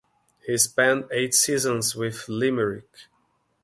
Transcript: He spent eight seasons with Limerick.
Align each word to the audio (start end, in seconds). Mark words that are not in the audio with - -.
He 0.47 0.57
spent 0.57 1.05
eight 1.11 1.35
seasons 1.35 1.95
with 1.95 2.27
Limerick. 2.27 3.05